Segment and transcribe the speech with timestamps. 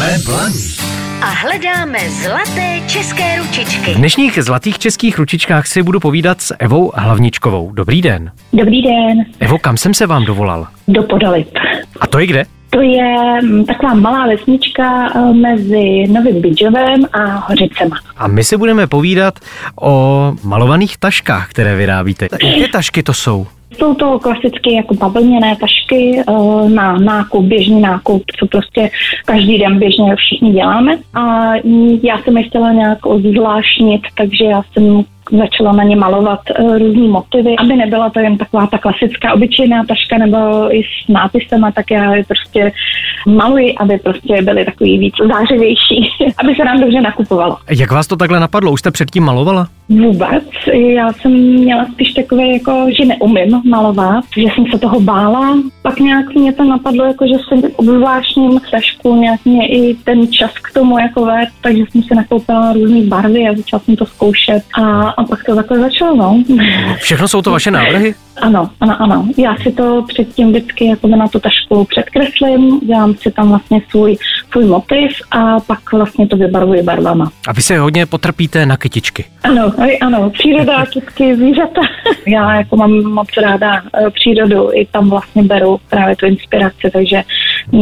[0.00, 0.58] Jsme blaní.
[1.22, 3.94] A hledáme zlaté české ručičky.
[3.94, 7.72] V dnešních zlatých českých ručičkách si budu povídat s Evou Hlavničkovou.
[7.72, 8.30] Dobrý den.
[8.52, 10.66] Dobrý den, Evo, kam jsem se vám dovolal?
[10.88, 11.48] do Podalip.
[12.00, 12.44] A to je kde?
[12.70, 17.96] To je mm, taková malá vesnička eh, mezi Novým Bydžovem a Hořicema.
[18.16, 19.38] A my si budeme povídat
[19.80, 22.28] o malovaných taškách, které vyrábíte.
[22.44, 23.46] Jaké tašky to jsou?
[23.78, 28.90] Jsou to klasicky jako bavlněné tašky eh, na nákup, běžný nákup, co prostě
[29.24, 30.98] každý den běžně všichni děláme.
[31.14, 31.52] A
[32.02, 32.98] já jsem je chtěla nějak
[33.32, 35.04] zvláštnit, takže já jsem
[35.38, 39.84] začala na ně malovat uh, různý motivy, aby nebyla to jen taková ta klasická obyčejná
[39.84, 40.36] taška nebo
[40.74, 42.72] i s nápisem, tak já je prostě
[43.26, 47.56] maluji, aby prostě byly takový víc zářivější, aby se nám dobře nakupovalo.
[47.70, 48.72] Jak vás to takhle napadlo?
[48.72, 49.68] Už jste předtím malovala?
[49.90, 50.44] Vůbec.
[50.72, 55.58] Já jsem měla spíš takové, jako, že neumím malovat, že jsem se toho bála.
[55.82, 60.50] Pak nějak mě to napadlo, jako, že si obzvláštním tašku nějak mě i ten čas
[60.54, 64.62] k tomu jako vést, takže jsem si nakoupila různé barvy a začala jsem to zkoušet.
[64.82, 66.42] A, a pak to takhle začalo, no.
[66.96, 68.14] Všechno jsou to vaše návrhy?
[68.40, 69.28] Ano, ano, ano.
[69.36, 74.16] Já si to předtím vždycky jako na tu tašku předkreslím, dělám si tam vlastně svůj,
[74.52, 77.30] svůj motiv a pak vlastně to vybarvuji barvama.
[77.48, 79.24] A vy se hodně potrpíte na kytičky.
[79.42, 81.80] Ano, ano, příroda, kytky, zvířata.
[82.26, 87.22] Já jako mám moc ráda eh, přírodu, i tam vlastně beru právě tu inspiraci, takže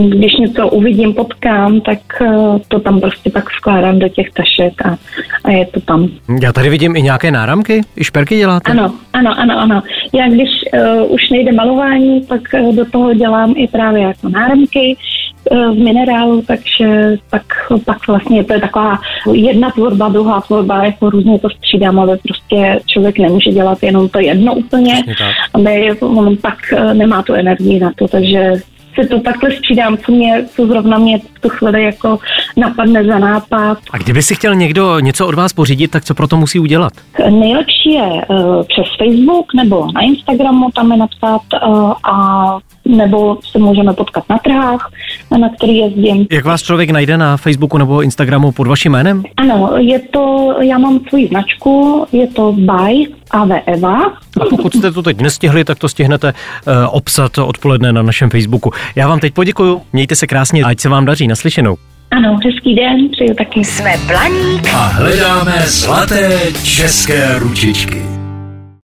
[0.09, 2.29] když něco uvidím, potkám, tak eh,
[2.69, 4.99] to tam prostě pak vkládám do těch tašek a,
[5.45, 6.09] a je to tam.
[6.43, 8.71] Já tady vidím i nějaké náramky, i šperky děláte.
[8.71, 9.83] Ano, ano, ano, ano.
[10.13, 12.41] Já když uh, už nejde malování, tak
[12.73, 14.97] do toho dělám i právě jako náramky
[15.73, 17.43] z minerálu, takže tak,
[17.85, 18.99] pak vlastně to je taková
[19.33, 24.21] jedna tvorba, druhá tvorba, jako různě to střídám, ale prostě člověk nemůže dělat jenom to
[24.21, 24.95] jedno úplně,
[25.55, 28.53] aby on pak uh, nemá tu energii na to, takže
[29.01, 32.19] si to takhle střídám, co, mě, co zrovna mě v tu chvíli jako
[32.57, 33.79] napadne za nápad.
[33.91, 36.93] A kdyby si chtěl někdo něco od vás pořídit, tak co pro to musí udělat?
[37.31, 43.59] Nejlepší je uh, přes Facebook nebo na Instagramu tam je napsat uh, a nebo se
[43.59, 44.91] můžeme potkat na trhách,
[45.39, 46.27] na který jezdím.
[46.31, 49.23] Jak vás člověk najde na Facebooku nebo Instagramu pod vaším jménem?
[49.37, 54.05] Ano, je to, já mám svoji značku, je to by AV Eva.
[54.41, 58.71] A pokud jste to teď nestihli, tak to stihnete uh, obsat odpoledne na našem Facebooku.
[58.97, 61.77] Já vám teď poděkuju, mějte se krásně, ať se vám daří, naslyšenou.
[62.11, 63.65] Ano, hezký den, přeju taky.
[63.65, 68.08] Jsme Blaník A hledáme zlaté české ručičky.